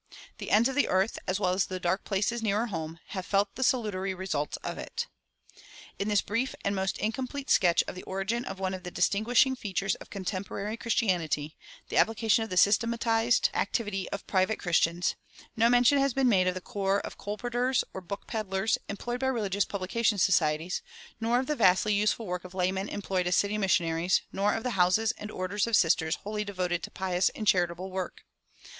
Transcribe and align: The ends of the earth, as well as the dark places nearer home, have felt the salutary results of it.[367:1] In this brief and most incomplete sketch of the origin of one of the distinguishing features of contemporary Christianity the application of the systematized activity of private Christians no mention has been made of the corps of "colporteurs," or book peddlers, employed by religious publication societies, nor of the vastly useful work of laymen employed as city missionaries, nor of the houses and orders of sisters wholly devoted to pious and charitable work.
The 0.39 0.49
ends 0.49 0.67
of 0.67 0.73
the 0.73 0.87
earth, 0.87 1.19
as 1.27 1.39
well 1.39 1.53
as 1.53 1.67
the 1.67 1.79
dark 1.79 2.05
places 2.05 2.41
nearer 2.41 2.65
home, 2.65 2.97
have 3.09 3.23
felt 3.23 3.53
the 3.53 3.61
salutary 3.63 4.15
results 4.15 4.57
of 4.63 4.79
it.[367:1] 4.79 5.63
In 5.99 6.07
this 6.07 6.23
brief 6.23 6.55
and 6.65 6.75
most 6.75 6.97
incomplete 6.97 7.51
sketch 7.51 7.83
of 7.87 7.93
the 7.93 8.01
origin 8.01 8.43
of 8.43 8.59
one 8.59 8.73
of 8.73 8.81
the 8.81 8.89
distinguishing 8.89 9.55
features 9.55 9.93
of 9.93 10.09
contemporary 10.09 10.75
Christianity 10.75 11.55
the 11.89 11.97
application 11.97 12.43
of 12.43 12.49
the 12.49 12.57
systematized 12.57 13.51
activity 13.53 14.09
of 14.09 14.25
private 14.25 14.57
Christians 14.57 15.13
no 15.55 15.69
mention 15.69 15.99
has 15.99 16.15
been 16.15 16.27
made 16.27 16.47
of 16.47 16.55
the 16.55 16.61
corps 16.61 17.01
of 17.01 17.19
"colporteurs," 17.19 17.83
or 17.93 18.01
book 18.01 18.25
peddlers, 18.25 18.79
employed 18.89 19.19
by 19.19 19.27
religious 19.27 19.65
publication 19.65 20.17
societies, 20.17 20.81
nor 21.19 21.37
of 21.39 21.45
the 21.45 21.55
vastly 21.55 21.93
useful 21.93 22.25
work 22.25 22.43
of 22.43 22.55
laymen 22.55 22.89
employed 22.89 23.27
as 23.27 23.35
city 23.37 23.59
missionaries, 23.59 24.23
nor 24.31 24.55
of 24.55 24.63
the 24.63 24.71
houses 24.71 25.11
and 25.19 25.29
orders 25.29 25.67
of 25.67 25.75
sisters 25.75 26.15
wholly 26.23 26.43
devoted 26.43 26.81
to 26.81 26.89
pious 26.89 27.29
and 27.35 27.45
charitable 27.45 27.91
work. 27.91 28.25